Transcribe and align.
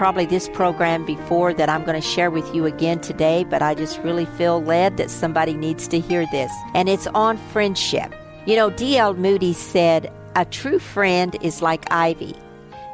probably 0.00 0.24
this 0.24 0.48
program 0.48 1.04
before 1.04 1.52
that 1.52 1.68
I'm 1.68 1.84
going 1.84 2.00
to 2.00 2.08
share 2.08 2.30
with 2.30 2.54
you 2.54 2.64
again 2.64 3.02
today, 3.02 3.44
but 3.44 3.60
I 3.60 3.74
just 3.74 3.98
really 3.98 4.24
feel 4.24 4.62
led 4.62 4.96
that 4.96 5.10
somebody 5.10 5.52
needs 5.52 5.86
to 5.88 6.00
hear 6.00 6.24
this. 6.32 6.50
And 6.74 6.88
it's 6.88 7.06
on 7.08 7.36
friendship. 7.36 8.14
You 8.46 8.56
know, 8.56 8.70
D.L. 8.70 9.12
Moody 9.12 9.52
said, 9.52 10.10
A 10.36 10.46
true 10.46 10.78
friend 10.78 11.36
is 11.42 11.60
like 11.60 11.84
ivy. 11.92 12.34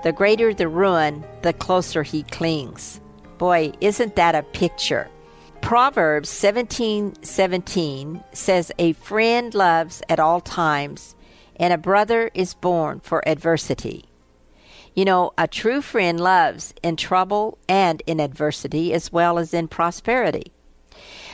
The 0.02 0.10
greater 0.10 0.52
the 0.52 0.66
ruin, 0.66 1.24
the 1.42 1.52
closer 1.52 2.02
he 2.02 2.24
clings. 2.24 3.00
Boy, 3.38 3.70
isn't 3.80 4.16
that 4.16 4.34
a 4.34 4.42
picture? 4.42 5.08
Proverbs 5.62 6.28
17 6.28 7.22
17 7.22 8.24
says, 8.32 8.72
A 8.80 8.94
friend 8.94 9.54
loves 9.54 10.02
at 10.08 10.18
all 10.18 10.40
times, 10.40 11.14
and 11.54 11.72
a 11.72 11.78
brother 11.78 12.32
is 12.34 12.54
born 12.54 12.98
for 12.98 13.22
adversity. 13.28 14.06
You 14.96 15.04
know, 15.04 15.32
a 15.36 15.46
true 15.46 15.82
friend 15.82 16.18
loves 16.18 16.72
in 16.82 16.96
trouble 16.96 17.58
and 17.68 18.02
in 18.06 18.18
adversity 18.18 18.94
as 18.94 19.12
well 19.12 19.38
as 19.38 19.52
in 19.52 19.68
prosperity. 19.68 20.52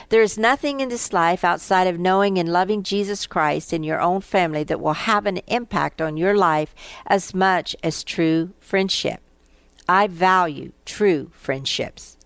There 0.09 0.21
is 0.21 0.37
nothing 0.37 0.81
in 0.81 0.89
this 0.89 1.13
life 1.13 1.45
outside 1.45 1.87
of 1.87 1.97
knowing 1.97 2.37
and 2.37 2.51
loving 2.51 2.83
Jesus 2.83 3.25
Christ 3.25 3.71
in 3.71 3.81
your 3.81 4.01
own 4.01 4.19
family 4.19 4.65
that 4.65 4.81
will 4.81 4.93
have 4.93 5.25
an 5.25 5.37
impact 5.47 6.01
on 6.01 6.17
your 6.17 6.35
life 6.35 6.75
as 7.07 7.33
much 7.33 7.73
as 7.81 8.03
true 8.03 8.51
friendship. 8.59 9.21
I 9.87 10.07
value 10.07 10.73
true 10.85 11.31
friendships. 11.33 12.17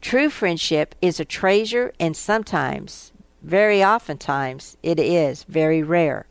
True 0.00 0.30
friendship 0.30 0.94
is 1.02 1.18
a 1.18 1.24
treasure, 1.24 1.92
and 1.98 2.16
sometimes, 2.16 3.10
very 3.42 3.82
oftentimes, 3.82 4.76
it 4.84 5.00
is 5.00 5.42
very 5.44 5.82
rare. 5.82 6.26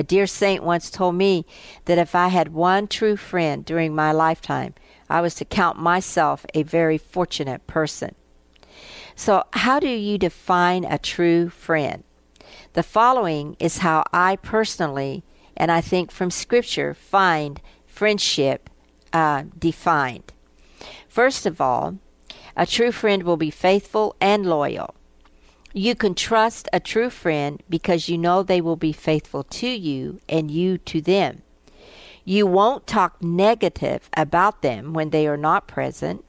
A 0.00 0.02
dear 0.02 0.26
saint 0.26 0.64
once 0.64 0.88
told 0.88 1.16
me 1.16 1.44
that 1.84 1.98
if 1.98 2.14
I 2.14 2.28
had 2.28 2.54
one 2.54 2.88
true 2.88 3.18
friend 3.18 3.62
during 3.62 3.94
my 3.94 4.12
lifetime, 4.12 4.72
I 5.10 5.20
was 5.20 5.34
to 5.34 5.44
count 5.44 5.78
myself 5.78 6.46
a 6.54 6.62
very 6.62 6.96
fortunate 6.96 7.66
person. 7.66 8.14
So, 9.14 9.44
how 9.52 9.78
do 9.78 9.90
you 9.90 10.16
define 10.16 10.86
a 10.86 10.96
true 10.96 11.50
friend? 11.50 12.02
The 12.72 12.82
following 12.82 13.58
is 13.58 13.84
how 13.84 14.02
I 14.10 14.36
personally, 14.36 15.22
and 15.54 15.70
I 15.70 15.82
think 15.82 16.10
from 16.10 16.30
Scripture, 16.30 16.94
find 16.94 17.60
friendship 17.86 18.70
uh, 19.12 19.42
defined. 19.58 20.32
First 21.10 21.44
of 21.44 21.60
all, 21.60 21.98
a 22.56 22.64
true 22.64 22.90
friend 22.90 23.22
will 23.22 23.36
be 23.36 23.50
faithful 23.50 24.16
and 24.18 24.46
loyal. 24.46 24.94
You 25.72 25.94
can 25.94 26.14
trust 26.14 26.68
a 26.72 26.80
true 26.80 27.10
friend 27.10 27.62
because 27.68 28.08
you 28.08 28.18
know 28.18 28.42
they 28.42 28.60
will 28.60 28.76
be 28.76 28.92
faithful 28.92 29.44
to 29.44 29.68
you 29.68 30.20
and 30.28 30.50
you 30.50 30.78
to 30.78 31.00
them. 31.00 31.42
You 32.24 32.46
won't 32.46 32.86
talk 32.86 33.22
negative 33.22 34.10
about 34.16 34.62
them 34.62 34.92
when 34.92 35.10
they 35.10 35.26
are 35.26 35.36
not 35.36 35.68
present. 35.68 36.24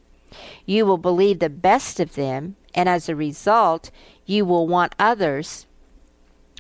You 0.65 0.85
will 0.85 0.97
believe 0.97 1.39
the 1.39 1.49
best 1.49 1.99
of 1.99 2.15
them, 2.15 2.55
and 2.73 2.87
as 2.87 3.09
a 3.09 3.15
result, 3.15 3.91
you 4.25 4.45
will 4.45 4.67
want 4.67 4.95
others 4.97 5.65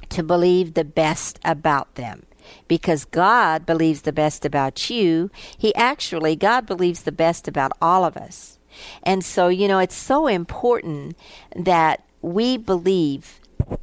to 0.09 0.23
believe 0.23 0.73
the 0.73 0.83
best 0.83 1.39
about 1.45 1.95
them. 1.95 2.25
Because 2.67 3.05
God 3.05 3.65
believes 3.65 4.01
the 4.01 4.11
best 4.11 4.43
about 4.43 4.89
you, 4.89 5.29
He 5.57 5.73
actually, 5.75 6.35
God 6.35 6.65
believes 6.65 7.03
the 7.03 7.11
best 7.11 7.47
about 7.47 7.71
all 7.81 8.03
of 8.03 8.17
us. 8.17 8.57
And 9.03 9.23
so, 9.23 9.47
you 9.47 9.67
know, 9.67 9.79
it's 9.79 9.95
so 9.95 10.27
important 10.27 11.15
that 11.55 12.03
we 12.21 12.57
believe 12.57 13.39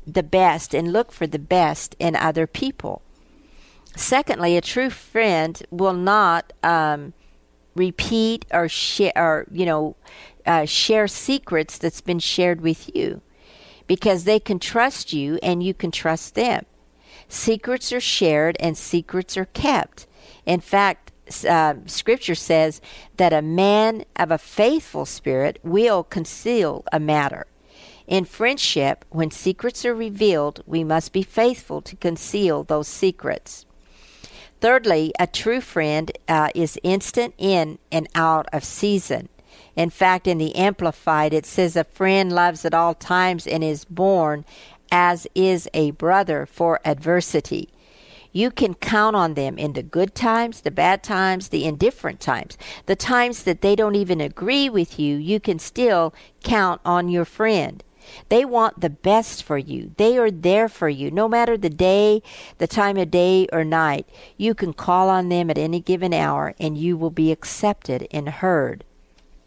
the 0.06 0.22
best 0.22 0.74
and 0.74 0.92
look 0.92 1.12
for 1.12 1.26
the 1.26 1.38
best 1.38 1.94
in 1.98 2.16
other 2.16 2.46
people. 2.46 3.02
Secondly, 3.96 4.56
a 4.56 4.60
true 4.60 4.90
friend 4.90 5.62
will 5.70 5.92
not 5.92 6.52
um, 6.62 7.12
repeat 7.74 8.44
or 8.52 8.68
share, 8.68 9.12
or 9.16 9.46
you 9.50 9.66
know, 9.66 9.96
uh, 10.46 10.64
share 10.64 11.08
secrets 11.08 11.78
that's 11.78 12.00
been 12.00 12.18
shared 12.18 12.60
with 12.60 12.94
you, 12.94 13.20
because 13.86 14.24
they 14.24 14.38
can 14.38 14.58
trust 14.58 15.12
you 15.12 15.38
and 15.42 15.62
you 15.62 15.74
can 15.74 15.90
trust 15.90 16.34
them. 16.34 16.64
Secrets 17.28 17.92
are 17.92 18.00
shared 18.00 18.56
and 18.60 18.76
secrets 18.76 19.36
are 19.36 19.46
kept. 19.46 20.06
In 20.46 20.60
fact, 20.60 21.12
uh, 21.46 21.74
Scripture 21.86 22.34
says 22.34 22.80
that 23.16 23.32
a 23.32 23.42
man 23.42 24.04
of 24.16 24.30
a 24.30 24.38
faithful 24.38 25.04
spirit 25.04 25.58
will 25.62 26.02
conceal 26.04 26.84
a 26.92 26.98
matter. 26.98 27.46
In 28.08 28.24
friendship, 28.24 29.04
when 29.10 29.30
secrets 29.30 29.84
are 29.84 29.94
revealed, 29.94 30.62
we 30.66 30.82
must 30.82 31.12
be 31.12 31.22
faithful 31.22 31.82
to 31.82 31.94
conceal 31.94 32.64
those 32.64 32.88
secrets. 32.88 33.66
Thirdly, 34.62 35.12
a 35.20 35.26
true 35.26 35.60
friend 35.60 36.10
uh, 36.26 36.48
is 36.54 36.80
instant 36.82 37.34
in 37.36 37.78
and 37.92 38.08
out 38.14 38.46
of 38.50 38.64
season. 38.64 39.28
In 39.76 39.90
fact, 39.90 40.26
in 40.26 40.38
the 40.38 40.56
Amplified, 40.56 41.34
it 41.34 41.44
says, 41.44 41.76
A 41.76 41.84
friend 41.84 42.32
loves 42.32 42.64
at 42.64 42.72
all 42.72 42.94
times 42.94 43.46
and 43.46 43.62
is 43.62 43.84
born 43.84 44.46
as 44.90 45.26
is 45.34 45.68
a 45.74 45.90
brother 45.90 46.46
for 46.46 46.80
adversity. 46.86 47.68
You 48.32 48.50
can 48.50 48.72
count 48.72 49.16
on 49.16 49.34
them 49.34 49.58
in 49.58 49.74
the 49.74 49.82
good 49.82 50.14
times, 50.14 50.62
the 50.62 50.70
bad 50.70 51.02
times, 51.02 51.48
the 51.48 51.66
indifferent 51.66 52.20
times. 52.20 52.56
The 52.86 52.96
times 52.96 53.42
that 53.42 53.60
they 53.60 53.76
don't 53.76 53.96
even 53.96 54.22
agree 54.22 54.70
with 54.70 54.98
you, 54.98 55.16
you 55.16 55.40
can 55.40 55.58
still 55.58 56.14
count 56.42 56.80
on 56.86 57.10
your 57.10 57.26
friend. 57.26 57.84
They 58.28 58.44
want 58.44 58.80
the 58.80 58.90
best 58.90 59.42
for 59.42 59.58
you. 59.58 59.92
They 59.96 60.18
are 60.18 60.30
there 60.30 60.68
for 60.68 60.88
you. 60.88 61.10
No 61.10 61.28
matter 61.28 61.56
the 61.56 61.70
day, 61.70 62.22
the 62.58 62.66
time 62.66 62.96
of 62.96 63.10
day 63.10 63.46
or 63.52 63.64
night, 63.64 64.08
you 64.36 64.54
can 64.54 64.72
call 64.72 65.08
on 65.08 65.28
them 65.28 65.50
at 65.50 65.58
any 65.58 65.80
given 65.80 66.12
hour 66.12 66.54
and 66.58 66.76
you 66.76 66.96
will 66.96 67.10
be 67.10 67.32
accepted 67.32 68.06
and 68.10 68.28
heard. 68.28 68.84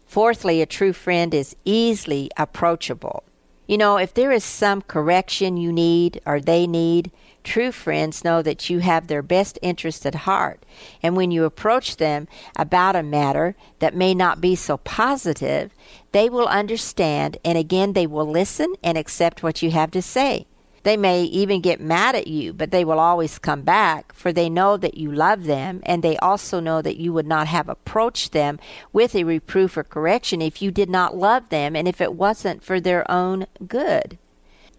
Fourthly, 0.06 0.60
a 0.60 0.66
true 0.66 0.92
friend 0.92 1.32
is 1.32 1.56
easily 1.64 2.30
approachable. 2.36 3.24
You 3.66 3.78
know, 3.78 3.96
if 3.96 4.12
there 4.12 4.30
is 4.30 4.44
some 4.44 4.82
correction 4.82 5.56
you 5.56 5.72
need 5.72 6.20
or 6.26 6.40
they 6.40 6.66
need, 6.66 7.10
true 7.42 7.72
friends 7.72 8.24
know 8.24 8.42
that 8.42 8.68
you 8.68 8.80
have 8.80 9.06
their 9.06 9.22
best 9.22 9.58
interest 9.62 10.04
at 10.04 10.14
heart. 10.14 10.62
And 11.02 11.16
when 11.16 11.30
you 11.30 11.44
approach 11.44 11.96
them 11.96 12.28
about 12.58 12.96
a 12.96 13.02
matter 13.02 13.54
that 13.78 13.94
may 13.94 14.14
not 14.14 14.40
be 14.40 14.54
so 14.54 14.76
positive, 14.76 15.72
they 16.12 16.28
will 16.30 16.46
understand 16.46 17.38
and 17.44 17.58
again 17.58 17.92
they 17.94 18.06
will 18.06 18.30
listen 18.30 18.74
and 18.82 18.96
accept 18.96 19.42
what 19.42 19.62
you 19.62 19.70
have 19.70 19.90
to 19.90 20.02
say. 20.02 20.46
They 20.84 20.96
may 20.96 21.22
even 21.22 21.60
get 21.60 21.80
mad 21.80 22.16
at 22.16 22.26
you, 22.26 22.52
but 22.52 22.72
they 22.72 22.84
will 22.84 22.98
always 22.98 23.38
come 23.38 23.62
back, 23.62 24.12
for 24.12 24.32
they 24.32 24.50
know 24.50 24.76
that 24.76 24.98
you 24.98 25.12
love 25.12 25.44
them, 25.44 25.80
and 25.84 26.02
they 26.02 26.16
also 26.16 26.58
know 26.58 26.82
that 26.82 26.96
you 26.96 27.12
would 27.12 27.26
not 27.26 27.46
have 27.46 27.68
approached 27.68 28.32
them 28.32 28.58
with 28.92 29.14
a 29.14 29.22
reproof 29.22 29.76
or 29.76 29.84
correction 29.84 30.42
if 30.42 30.60
you 30.60 30.72
did 30.72 30.90
not 30.90 31.16
love 31.16 31.48
them 31.50 31.76
and 31.76 31.86
if 31.86 32.00
it 32.00 32.14
wasn't 32.14 32.64
for 32.64 32.80
their 32.80 33.08
own 33.08 33.46
good. 33.68 34.18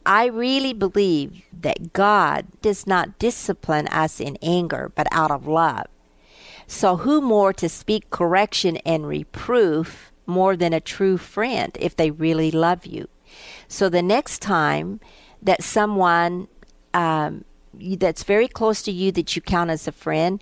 I 0.06 0.26
really 0.26 0.74
believe 0.74 1.44
that 1.54 1.94
God 1.94 2.48
does 2.62 2.86
not 2.86 3.18
discipline 3.18 3.88
us 3.88 4.20
in 4.20 4.38
anger, 4.42 4.92
but 4.94 5.08
out 5.12 5.32
of 5.32 5.48
love. 5.48 5.86
So, 6.68 6.98
who 6.98 7.22
more 7.22 7.54
to 7.54 7.70
speak 7.70 8.10
correction 8.10 8.78
and 8.78 9.08
reproof 9.08 10.13
more 10.26 10.56
than 10.56 10.74
a 10.74 10.80
true 10.80 11.18
friend 11.18 11.76
if 11.80 11.96
they 11.96 12.12
really 12.12 12.52
love 12.52 12.86
you? 12.86 13.08
So, 13.68 13.90
the 13.90 14.02
next 14.02 14.42
time 14.42 15.00
that 15.42 15.64
someone 15.64 16.48
um, 16.94 17.46
that's 17.74 18.24
very 18.24 18.48
close 18.48 18.82
to 18.84 18.92
you 18.92 19.12
that 19.14 19.36
you 19.36 19.42
count 19.42 19.70
as 19.70 19.88
a 19.88 19.92
friend 19.92 20.42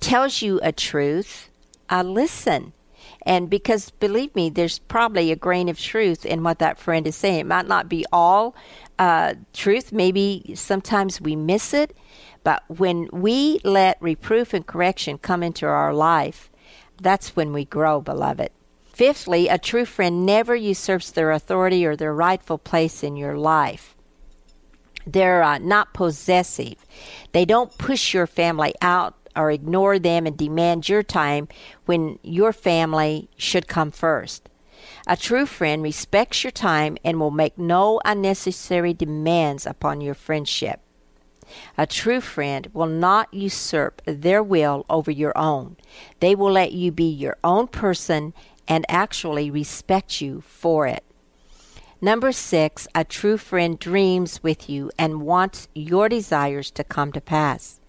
tells 0.00 0.42
you 0.42 0.58
a 0.62 0.72
truth, 0.72 1.50
uh, 1.90 2.02
listen. 2.02 2.72
And 3.24 3.48
because 3.48 3.90
believe 3.90 4.34
me, 4.34 4.50
there's 4.50 4.78
probably 4.78 5.30
a 5.30 5.36
grain 5.36 5.68
of 5.68 5.78
truth 5.78 6.24
in 6.26 6.42
what 6.42 6.58
that 6.58 6.78
friend 6.78 7.06
is 7.06 7.14
saying. 7.14 7.40
It 7.40 7.46
might 7.46 7.68
not 7.68 7.88
be 7.88 8.04
all 8.12 8.56
uh, 8.98 9.34
truth. 9.52 9.92
Maybe 9.92 10.54
sometimes 10.56 11.20
we 11.20 11.36
miss 11.36 11.72
it. 11.72 11.96
But 12.42 12.64
when 12.68 13.08
we 13.12 13.60
let 13.62 14.00
reproof 14.00 14.52
and 14.52 14.66
correction 14.66 15.18
come 15.18 15.42
into 15.42 15.66
our 15.66 15.94
life, 15.94 16.50
that's 17.00 17.36
when 17.36 17.52
we 17.52 17.64
grow, 17.64 18.00
beloved. 18.00 18.50
Fifthly, 19.02 19.48
a 19.48 19.58
true 19.58 19.84
friend 19.84 20.24
never 20.24 20.54
usurps 20.54 21.10
their 21.10 21.32
authority 21.32 21.84
or 21.84 21.96
their 21.96 22.14
rightful 22.14 22.56
place 22.56 23.02
in 23.02 23.16
your 23.16 23.36
life. 23.36 23.96
They're 25.04 25.42
uh, 25.42 25.58
not 25.58 25.92
possessive. 25.92 26.76
They 27.32 27.44
don't 27.44 27.76
push 27.78 28.14
your 28.14 28.28
family 28.28 28.74
out 28.80 29.16
or 29.34 29.50
ignore 29.50 29.98
them 29.98 30.24
and 30.24 30.36
demand 30.36 30.88
your 30.88 31.02
time 31.02 31.48
when 31.84 32.20
your 32.22 32.52
family 32.52 33.28
should 33.36 33.66
come 33.66 33.90
first. 33.90 34.48
A 35.08 35.16
true 35.16 35.46
friend 35.46 35.82
respects 35.82 36.44
your 36.44 36.52
time 36.52 36.96
and 37.04 37.18
will 37.18 37.32
make 37.32 37.58
no 37.58 38.00
unnecessary 38.04 38.94
demands 38.94 39.66
upon 39.66 40.00
your 40.00 40.14
friendship. 40.14 40.80
A 41.76 41.86
true 41.86 42.20
friend 42.20 42.68
will 42.72 42.86
not 42.86 43.34
usurp 43.34 44.00
their 44.06 44.42
will 44.42 44.86
over 44.88 45.10
your 45.10 45.36
own. 45.36 45.76
They 46.20 46.34
will 46.34 46.52
let 46.52 46.72
you 46.72 46.92
be 46.92 47.10
your 47.10 47.36
own 47.42 47.66
person 47.66 48.32
and 48.72 48.86
actually 48.88 49.50
respect 49.50 50.22
you 50.22 50.40
for 50.40 50.86
it. 50.86 51.04
Number 52.00 52.32
six, 52.32 52.88
a 52.94 53.04
true 53.04 53.36
friend 53.36 53.78
dreams 53.78 54.42
with 54.42 54.70
you 54.70 54.90
and 54.98 55.20
wants 55.20 55.68
your 55.74 56.08
desires 56.08 56.70
to 56.70 56.82
come 56.82 57.12
to 57.12 57.20
pass. 57.20 57.80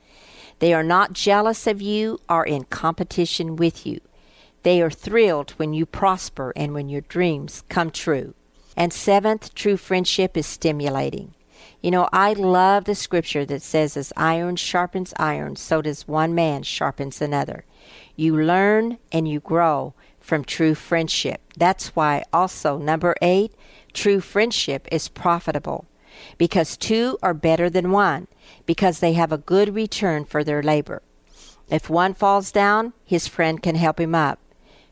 They 0.60 0.74
are 0.74 0.84
not 0.84 1.14
jealous 1.14 1.68
of 1.68 1.82
you 1.82 2.20
or 2.28 2.46
in 2.46 2.66
competition 2.66 3.56
with 3.56 3.86
you. 3.86 4.02
They 4.64 4.82
are 4.82 4.90
thrilled 4.90 5.52
when 5.52 5.74
you 5.74 5.86
prosper 5.86 6.52
and 6.54 6.74
when 6.74 6.90
your 6.90 7.02
dreams 7.16 7.64
come 7.70 7.90
true. 7.90 8.34
And 8.76 8.92
seventh, 8.92 9.56
true 9.56 9.78
friendship 9.78 10.36
is 10.36 10.46
stimulating. 10.46 11.34
You 11.82 11.92
know, 11.92 12.10
I 12.12 12.34
love 12.34 12.84
the 12.84 12.96
scripture 12.96 13.46
that 13.46 13.62
says, 13.62 13.96
as 13.96 14.12
iron 14.18 14.58
sharpens 14.58 15.14
iron, 15.18 15.56
so 15.56 15.82
does 15.82 16.10
one 16.10 16.36
man 16.36 16.64
sharpens 16.64 17.22
another. 17.22 17.64
You 18.18 18.36
learn 18.36 18.98
and 19.14 19.30
you 19.30 19.40
grow 19.40 19.94
from 20.24 20.46
true 20.46 20.74
friendship. 20.74 21.42
That's 21.56 21.90
why 21.96 22.24
also, 22.32 22.78
number 22.78 23.14
eight, 23.22 23.54
true 23.92 24.22
friendship 24.22 24.88
is 24.92 25.10
profitable 25.10 25.86
because 26.38 26.78
two 26.78 27.18
are 27.22 27.34
better 27.34 27.70
than 27.70 27.92
one 27.92 28.28
because 28.66 29.00
they 29.00 29.14
have 29.14 29.32
a 29.32 29.38
good 29.38 29.76
return 29.76 30.24
for 30.24 30.44
their 30.44 30.64
labor. 30.64 31.02
If 31.70 31.90
one 31.90 32.14
falls 32.14 32.52
down, 32.52 32.94
his 33.04 33.28
friend 33.28 33.62
can 33.62 33.76
help 33.76 34.00
him 34.00 34.16
up. 34.16 34.40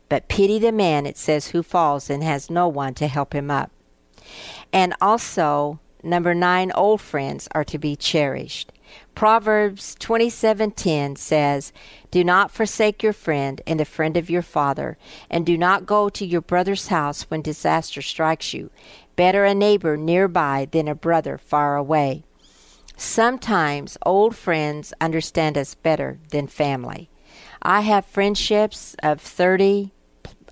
But 0.09 0.27
pity 0.27 0.59
the 0.59 0.73
man, 0.73 1.05
it 1.05 1.17
says, 1.17 1.47
who 1.47 1.63
falls 1.63 2.09
and 2.09 2.21
has 2.23 2.49
no 2.49 2.67
one 2.67 2.93
to 2.95 3.07
help 3.07 3.33
him 3.33 3.49
up. 3.49 3.71
And 4.73 4.93
also, 4.99 5.79
number 6.03 6.33
nine, 6.35 6.71
old 6.75 6.99
friends 6.99 7.47
are 7.53 7.63
to 7.63 7.77
be 7.77 7.95
cherished. 7.95 8.73
Proverbs 9.15 9.95
27:10 9.99 11.15
says, 11.15 11.71
"Do 12.09 12.23
not 12.23 12.49
forsake 12.49 13.03
your 13.03 13.13
friend 13.13 13.61
and 13.67 13.79
the 13.79 13.85
friend 13.85 14.17
of 14.17 14.29
your 14.29 14.41
father, 14.41 14.97
and 15.29 15.45
do 15.45 15.57
not 15.57 15.85
go 15.85 16.09
to 16.09 16.25
your 16.25 16.41
brother's 16.41 16.87
house 16.87 17.23
when 17.23 17.41
disaster 17.41 18.01
strikes 18.01 18.53
you. 18.53 18.71
Better 19.15 19.45
a 19.45 19.53
neighbor 19.53 19.97
nearby 19.97 20.67
than 20.71 20.87
a 20.87 20.95
brother 20.95 21.37
far 21.37 21.75
away." 21.75 22.23
Sometimes 22.97 23.97
old 24.05 24.35
friends 24.35 24.93
understand 25.01 25.57
us 25.57 25.75
better 25.75 26.19
than 26.29 26.47
family. 26.47 27.09
I 27.61 27.81
have 27.81 28.05
friendships 28.05 28.95
of 29.03 29.21
30 29.21 29.91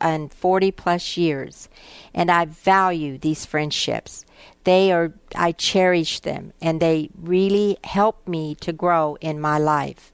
and 0.02 0.34
40 0.34 0.72
plus 0.72 1.18
years, 1.18 1.70
and 2.14 2.32
I 2.32 2.46
value 2.46 3.18
these 3.18 3.46
friendships. 3.46 4.26
They 4.64 4.92
are, 4.92 5.14
I 5.36 5.52
cherish 5.54 6.20
them, 6.20 6.54
and 6.62 6.80
they 6.80 7.10
really 7.16 7.78
help 7.84 8.28
me 8.28 8.56
to 8.56 8.74
grow 8.74 9.18
in 9.22 9.40
my 9.40 9.58
life. 9.58 10.12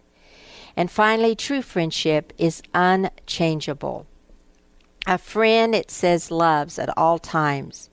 And 0.76 0.92
finally, 0.92 1.36
true 1.36 1.62
friendship 1.62 2.34
is 2.38 2.62
unchangeable. 2.74 4.06
A 5.08 5.18
friend, 5.18 5.76
it 5.76 5.92
says, 5.92 6.32
loves 6.32 6.80
at 6.80 6.96
all 6.98 7.20
times, 7.20 7.90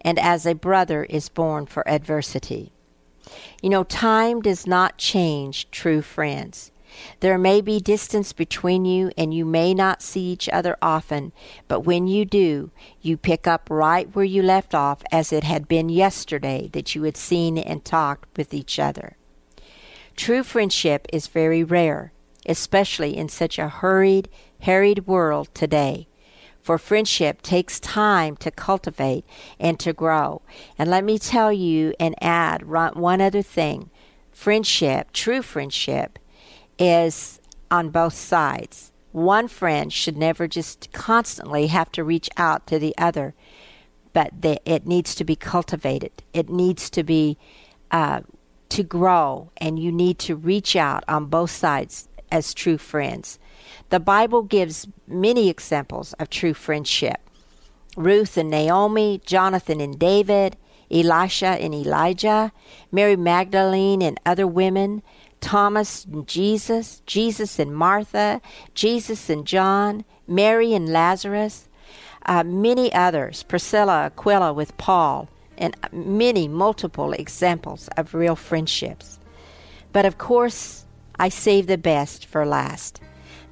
and 0.00 0.18
as 0.18 0.46
a 0.46 0.54
brother 0.54 1.04
is 1.04 1.28
born 1.28 1.66
for 1.66 1.88
adversity. 1.88 2.72
You 3.62 3.70
know, 3.70 3.84
time 3.84 4.40
does 4.42 4.66
not 4.66 4.98
change 4.98 5.70
true 5.70 6.02
friends. 6.02 6.70
There 7.20 7.38
may 7.38 7.60
be 7.60 7.80
distance 7.80 8.32
between 8.32 8.84
you, 8.84 9.10
and 9.16 9.32
you 9.32 9.44
may 9.44 9.74
not 9.74 10.02
see 10.02 10.22
each 10.22 10.48
other 10.48 10.76
often, 10.80 11.32
but 11.68 11.80
when 11.80 12.06
you 12.06 12.24
do, 12.24 12.70
you 13.00 13.16
pick 13.16 13.46
up 13.46 13.68
right 13.70 14.14
where 14.14 14.24
you 14.24 14.42
left 14.42 14.74
off 14.74 15.02
as 15.10 15.32
it 15.32 15.44
had 15.44 15.68
been 15.68 15.88
yesterday 15.88 16.68
that 16.72 16.94
you 16.94 17.02
had 17.04 17.16
seen 17.16 17.58
and 17.58 17.84
talked 17.84 18.36
with 18.36 18.52
each 18.54 18.78
other. 18.78 19.16
True 20.16 20.42
friendship 20.42 21.06
is 21.12 21.26
very 21.26 21.62
rare, 21.62 22.12
especially 22.46 23.16
in 23.16 23.28
such 23.28 23.58
a 23.58 23.68
hurried, 23.68 24.28
harried 24.60 25.06
world 25.06 25.48
today. 25.54 26.08
For 26.62 26.78
friendship 26.78 27.42
takes 27.42 27.78
time 27.78 28.36
to 28.38 28.50
cultivate 28.50 29.24
and 29.60 29.78
to 29.78 29.92
grow. 29.92 30.42
And 30.76 30.90
let 30.90 31.04
me 31.04 31.16
tell 31.16 31.52
you 31.52 31.94
and 32.00 32.16
add 32.20 32.66
one 32.66 33.20
other 33.20 33.42
thing 33.42 33.90
friendship, 34.32 35.12
true 35.12 35.42
friendship, 35.42 36.18
is 36.78 37.40
on 37.70 37.90
both 37.90 38.14
sides. 38.14 38.92
One 39.12 39.48
friend 39.48 39.92
should 39.92 40.16
never 40.16 40.46
just 40.46 40.92
constantly 40.92 41.68
have 41.68 41.90
to 41.92 42.04
reach 42.04 42.28
out 42.36 42.66
to 42.66 42.78
the 42.78 42.94
other, 42.98 43.34
but 44.12 44.32
it 44.42 44.86
needs 44.86 45.14
to 45.14 45.24
be 45.24 45.36
cultivated. 45.36 46.22
It 46.34 46.50
needs 46.50 46.90
to 46.90 47.02
be 47.02 47.38
uh, 47.90 48.20
to 48.68 48.82
grow, 48.82 49.50
and 49.56 49.78
you 49.78 49.90
need 49.90 50.18
to 50.20 50.36
reach 50.36 50.76
out 50.76 51.04
on 51.08 51.26
both 51.26 51.50
sides 51.50 52.08
as 52.30 52.52
true 52.52 52.78
friends. 52.78 53.38
The 53.90 54.00
Bible 54.00 54.42
gives 54.42 54.86
many 55.06 55.48
examples 55.48 56.12
of 56.14 56.30
true 56.30 56.54
friendship 56.54 57.20
Ruth 57.96 58.36
and 58.36 58.50
Naomi, 58.50 59.22
Jonathan 59.24 59.80
and 59.80 59.98
David, 59.98 60.56
Elisha 60.90 61.46
and 61.46 61.74
Elijah, 61.74 62.52
Mary 62.92 63.16
Magdalene 63.16 64.02
and 64.02 64.20
other 64.26 64.46
women, 64.46 65.02
Thomas 65.40 66.04
and 66.04 66.26
Jesus, 66.26 67.02
Jesus 67.06 67.58
and 67.58 67.74
Martha, 67.74 68.40
Jesus 68.74 69.30
and 69.30 69.46
John, 69.46 70.04
Mary 70.26 70.74
and 70.74 70.88
Lazarus, 70.88 71.68
uh, 72.26 72.42
many 72.44 72.92
others, 72.92 73.42
Priscilla, 73.44 74.06
Aquila 74.06 74.52
with 74.52 74.76
Paul, 74.76 75.28
and 75.56 75.76
many 75.92 76.48
multiple 76.48 77.12
examples 77.12 77.88
of 77.96 78.14
real 78.14 78.36
friendships. 78.36 79.18
But 79.92 80.04
of 80.04 80.18
course, 80.18 80.86
I 81.18 81.28
save 81.28 81.66
the 81.66 81.78
best 81.78 82.26
for 82.26 82.44
last. 82.44 83.00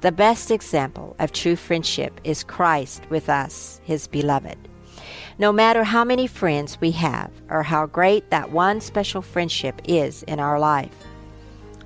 The 0.01 0.11
best 0.11 0.51
example 0.51 1.15
of 1.17 1.31
true 1.31 1.55
friendship 1.55 2.19
is 2.23 2.43
Christ 2.43 3.03
with 3.09 3.29
us, 3.29 3.81
his 3.83 4.07
beloved. 4.07 4.57
No 5.39 5.51
matter 5.51 5.83
how 5.83 6.03
many 6.03 6.27
friends 6.27 6.79
we 6.79 6.91
have 6.91 7.31
or 7.49 7.63
how 7.63 7.87
great 7.87 8.29
that 8.29 8.51
one 8.51 8.81
special 8.81 9.21
friendship 9.21 9.81
is 9.85 10.23
in 10.23 10.39
our 10.39 10.59
life, 10.59 10.95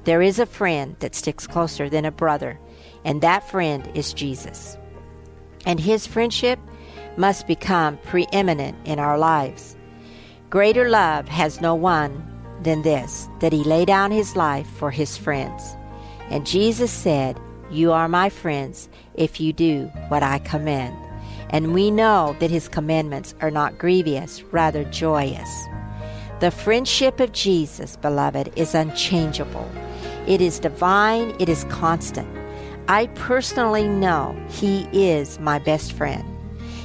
there 0.10 0.24
is 0.24 0.40
a 0.40 0.46
friend 0.48 0.96
that 1.02 1.14
sticks 1.14 1.46
closer 1.46 1.88
than 1.88 2.04
a 2.04 2.12
brother, 2.12 2.60
and 3.06 3.22
that 3.22 3.48
friend 3.48 3.88
is 3.94 4.12
Jesus. 4.12 4.76
And 5.68 5.80
his 5.80 6.08
friendship 6.08 6.58
must 7.16 7.46
become 7.46 8.00
preeminent 8.00 8.76
in 8.88 8.98
our 8.98 9.20
lives. 9.20 9.78
Greater 10.50 10.90
love 10.90 11.28
has 11.28 11.62
no 11.62 11.76
one 11.76 12.26
than 12.64 12.82
this, 12.82 13.30
that 13.40 13.54
he 13.54 13.64
lay 13.64 13.86
down 13.86 14.10
his 14.10 14.36
life 14.36 14.66
for 14.80 14.90
his 14.90 15.16
friends. 15.16 15.76
And 16.32 16.44
Jesus 16.44 16.92
said, 16.92 17.40
You 17.70 17.92
are 17.92 18.08
my 18.08 18.30
friends 18.30 18.90
if 19.14 19.40
you 19.40 19.54
do 19.54 19.92
what 20.08 20.24
I 20.24 20.40
command. 20.40 20.98
And 21.52 21.72
we 21.72 21.92
know 21.92 22.36
that 22.40 22.50
his 22.50 22.68
commandments 22.68 23.36
are 23.42 23.52
not 23.52 23.78
grievous, 23.78 24.42
rather 24.46 24.86
joyous. 24.86 25.68
The 26.40 26.50
friendship 26.50 27.20
of 27.20 27.32
Jesus, 27.32 27.96
beloved, 27.96 28.52
is 28.56 28.74
unchangeable. 28.74 29.70
It 30.30 30.42
is 30.42 30.60
divine, 30.60 31.36
it 31.40 31.50
is 31.50 31.64
constant. 31.66 32.28
I 32.88 33.08
personally 33.16 33.88
know 33.88 34.40
He 34.48 34.88
is 34.94 35.40
my 35.40 35.58
best 35.58 35.92
friend. 35.92 36.24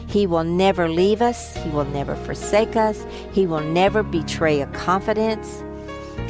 He 0.08 0.26
will 0.26 0.44
never 0.44 0.88
leave 0.88 1.20
us, 1.20 1.54
He 1.58 1.68
will 1.68 1.84
never 1.84 2.16
forsake 2.16 2.74
us, 2.74 3.04
He 3.32 3.46
will 3.46 3.60
never 3.60 4.02
betray 4.02 4.62
a 4.62 4.66
confidence, 4.68 5.62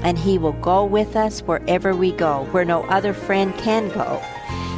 and 0.03 0.19
He 0.19 0.39
will 0.39 0.55
go 0.55 0.85
with 0.85 1.15
us 1.15 1.41
wherever 1.43 1.95
we 1.95 2.11
go, 2.11 2.49
where 2.51 2.65
no 2.65 2.83
other 2.87 3.15
friend 3.15 3.57
can 3.59 3.91
go, 3.91 4.21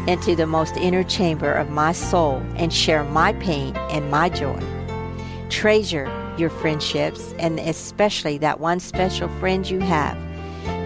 into 0.06 0.36
the 0.36 0.46
most 0.46 0.76
inner 0.76 1.04
chamber 1.04 1.54
of 1.54 1.70
my 1.70 1.92
soul 1.92 2.42
and 2.56 2.70
share 2.70 3.04
my 3.04 3.32
pain 3.32 3.74
and 3.90 4.10
my 4.10 4.28
joy. 4.28 4.62
Treasure 5.48 6.04
your 6.36 6.50
friendships, 6.50 7.32
and 7.38 7.58
especially 7.60 8.36
that 8.36 8.60
one 8.60 8.78
special 8.78 9.30
friend 9.40 9.70
you 9.70 9.80
have 9.80 10.25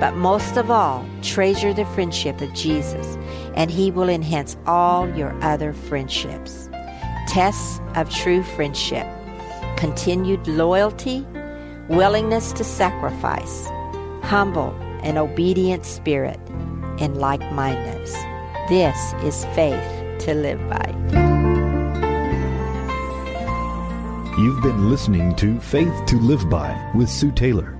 but 0.00 0.16
most 0.16 0.56
of 0.56 0.70
all, 0.70 1.06
treasure 1.22 1.74
the 1.74 1.84
friendship 1.84 2.40
of 2.40 2.52
Jesus, 2.54 3.18
and 3.54 3.70
He 3.70 3.90
will 3.90 4.08
enhance 4.08 4.56
all 4.66 5.08
your 5.14 5.38
other 5.42 5.74
friendships. 5.74 6.70
Tests 7.28 7.80
of 7.94 8.10
true 8.10 8.42
friendship 8.42 9.06
continued 9.76 10.46
loyalty, 10.48 11.26
willingness 11.88 12.52
to 12.52 12.64
sacrifice, 12.64 13.66
humble 14.22 14.74
and 15.02 15.16
obedient 15.16 15.84
spirit, 15.84 16.40
and 16.98 17.18
like 17.18 17.40
mindedness. 17.52 18.12
This 18.68 19.12
is 19.22 19.44
faith 19.54 20.18
to 20.20 20.34
live 20.34 20.60
by. 20.68 20.86
You've 24.38 24.62
been 24.62 24.88
listening 24.88 25.34
to 25.36 25.60
Faith 25.60 26.06
to 26.06 26.16
Live 26.16 26.48
By 26.48 26.90
with 26.94 27.10
Sue 27.10 27.32
Taylor. 27.32 27.79